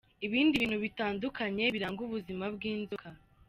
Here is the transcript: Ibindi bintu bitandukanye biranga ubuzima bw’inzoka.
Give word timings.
Ibindi 0.25 0.61
bintu 0.61 0.77
bitandukanye 0.85 1.63
biranga 1.73 1.99
ubuzima 2.07 2.45
bw’inzoka. 2.55 3.07